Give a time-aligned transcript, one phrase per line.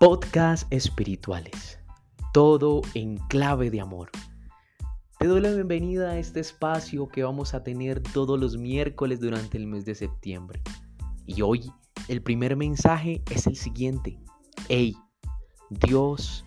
[0.00, 1.78] Podcast espirituales.
[2.32, 4.08] Todo en clave de amor.
[5.18, 9.58] Te doy la bienvenida a este espacio que vamos a tener todos los miércoles durante
[9.58, 10.62] el mes de septiembre.
[11.26, 11.70] Y hoy
[12.08, 14.18] el primer mensaje es el siguiente.
[14.70, 14.96] Hey,
[15.68, 16.46] Dios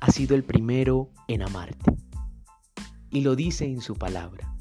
[0.00, 1.96] ha sido el primero en amarte.
[3.10, 4.56] Y lo dice en su palabra.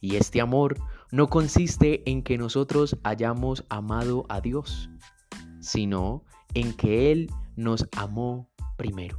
[0.00, 0.76] Y este amor
[1.12, 4.90] no consiste en que nosotros hayamos amado a Dios,
[5.60, 6.39] sino en
[6.80, 9.18] que Él nos amó primero.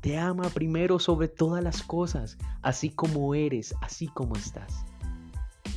[0.00, 4.84] Te ama primero sobre todas las cosas, así como eres, así como estás.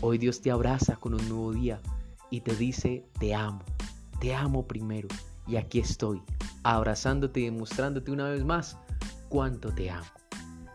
[0.01, 1.81] Hoy Dios te abraza con un nuevo día
[2.29, 3.63] y te dice, te amo,
[4.19, 5.09] te amo primero.
[5.45, 6.21] Y aquí estoy,
[6.63, 8.77] abrazándote y demostrándote una vez más
[9.27, 10.07] cuánto te amo.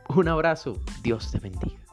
[0.09, 1.88] Un abrazo, Dios te bendiga.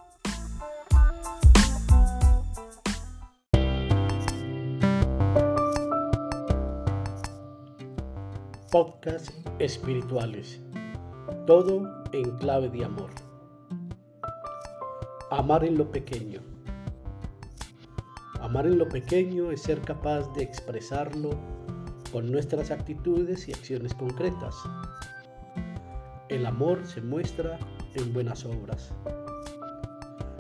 [8.76, 10.60] Podcast espirituales.
[11.48, 13.10] Todo en clave de amor.
[15.32, 16.42] Amar en lo pequeño.
[18.42, 21.30] Amar en lo pequeño es ser capaz de expresarlo
[22.12, 24.54] con nuestras actitudes y acciones concretas.
[26.28, 27.58] El amor se muestra
[27.94, 28.92] en buenas obras.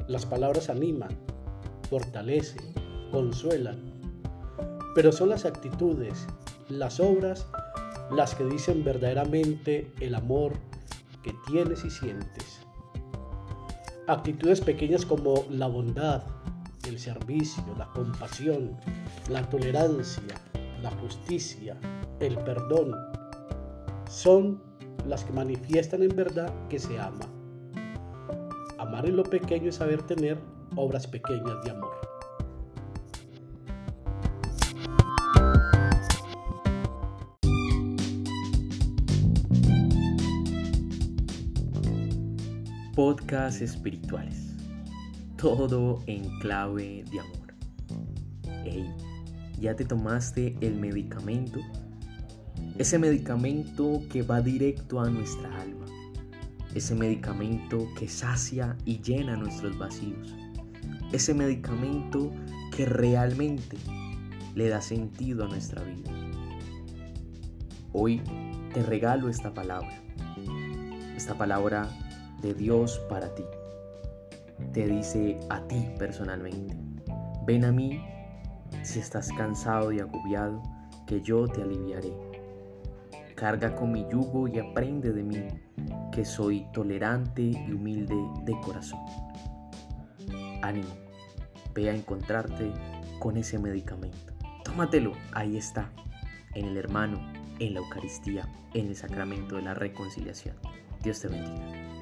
[0.10, 1.18] Las palabras animan,
[1.90, 2.74] fortalecen,
[3.14, 3.80] consuelan,
[4.94, 6.28] pero son las actitudes,
[6.68, 7.48] las obras
[8.12, 10.54] las que dicen verdaderamente el amor
[11.24, 12.60] que tienes y sientes.
[14.08, 16.24] Actitudes pequeñas como la bondad,
[16.88, 18.78] el servicio, la compasión,
[19.30, 20.36] la tolerancia,
[20.84, 21.78] la justicia,
[22.20, 22.94] el perdón,
[24.08, 24.62] son
[25.08, 27.26] las que manifiestan en verdad que se ama.
[28.78, 30.38] Amar en lo pequeño es saber tener
[30.76, 32.05] obras pequeñas de amor.
[42.96, 44.54] Podcast espirituales.
[45.36, 47.54] Todo en clave de amor.
[48.64, 48.90] Hey,
[49.60, 51.60] ¿ya te tomaste el medicamento?
[52.78, 55.86] Ese medicamento que va directo a nuestra alma.
[56.74, 60.34] Ese medicamento que sacia y llena nuestros vacíos.
[61.12, 62.32] Ese medicamento
[62.74, 63.76] que realmente
[64.56, 66.12] le da sentido a nuestra vida.
[67.92, 68.22] Hoy
[68.74, 70.02] te regalo esta palabra.
[71.18, 71.90] Esta palabra
[72.46, 73.44] de Dios para ti.
[74.72, 76.78] Te dice a ti personalmente,
[77.46, 78.00] ven a mí
[78.84, 80.62] si estás cansado y agobiado,
[81.08, 82.14] que yo te aliviaré.
[83.36, 85.48] Carga con mi yugo y aprende de mí,
[86.12, 89.00] que soy tolerante y humilde de corazón.
[90.62, 90.90] Ánimo,
[91.74, 92.72] ve a encontrarte
[93.20, 94.34] con ese medicamento.
[94.64, 95.92] Tómatelo, ahí está,
[96.54, 97.20] en el hermano,
[97.60, 100.56] en la Eucaristía, en el sacramento de la reconciliación.
[101.04, 101.95] Dios te bendiga.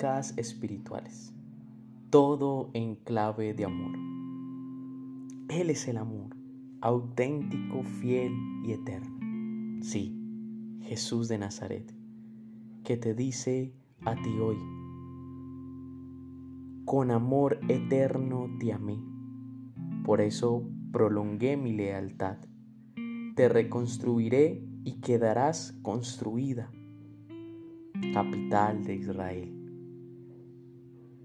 [0.00, 1.34] Espirituales.
[2.08, 3.92] Todo en clave de amor.
[5.50, 6.34] Él es el amor,
[6.80, 8.32] auténtico, fiel
[8.64, 9.18] y eterno.
[9.82, 10.18] Sí,
[10.80, 11.94] Jesús de Nazaret,
[12.82, 13.74] que te dice
[14.06, 14.56] a ti hoy,
[16.86, 18.98] con amor eterno te amé,
[20.02, 22.38] por eso prolongué mi lealtad.
[23.36, 26.70] Te reconstruiré y quedarás construida,
[28.14, 29.59] capital de Israel.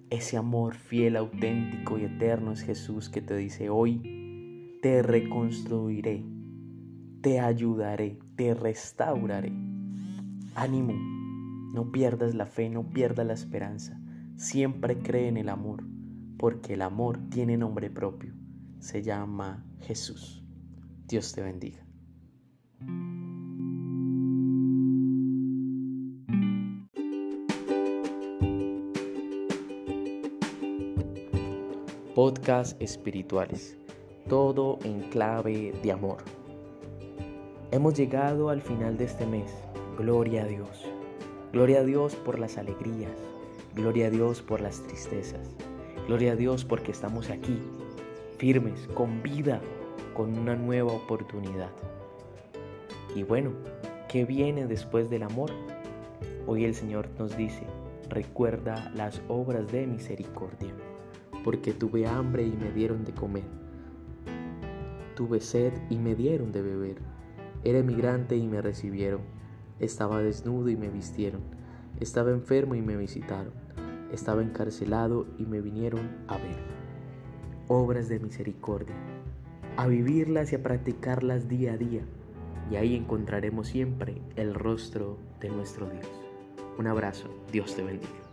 [0.10, 6.24] Ese amor fiel, auténtico y eterno es Jesús que te dice hoy, te reconstruiré,
[7.22, 9.52] te ayudaré, te restauraré.
[10.54, 10.94] Ánimo,
[11.74, 14.00] no pierdas la fe, no pierdas la esperanza.
[14.36, 15.84] Siempre cree en el amor,
[16.38, 18.34] porque el amor tiene nombre propio.
[18.80, 20.46] Se llama Jesús.
[21.08, 21.84] Dios te bendiga.
[32.16, 33.78] Podcast espirituales.
[34.30, 36.20] Todo en clave de amor.
[37.72, 39.54] Hemos llegado al final de este mes.
[39.98, 40.86] Gloria a Dios.
[41.52, 43.12] Gloria a Dios por las alegrías.
[43.76, 45.58] Gloria a Dios por las tristezas.
[46.08, 47.62] Gloria a Dios porque estamos aquí,
[48.38, 49.60] firmes, con vida,
[50.14, 51.72] con una nueva oportunidad.
[53.14, 53.52] Y bueno,
[54.08, 55.52] ¿qué viene después del amor?
[56.48, 57.64] Hoy el Señor nos dice,
[58.08, 60.74] recuerda las obras de misericordia
[61.46, 63.44] porque tuve hambre y me dieron de comer.
[65.16, 66.98] Tuve sed y me dieron de beber.
[67.64, 69.22] Era emigrante y me recibieron.
[69.80, 71.42] Estaba desnudo y me vistieron.
[72.00, 73.54] Estaba enfermo y me visitaron.
[74.12, 76.58] estaba encarcelado y me vinieron a ver.
[77.68, 78.96] Obras de misericordia,
[79.78, 82.02] a vivirlas y a practicarlas día a día,
[82.72, 86.10] y ahí encontraremos siempre el rostro de nuestro Dios.
[86.78, 88.25] Un abrazo, Dios te bendiga.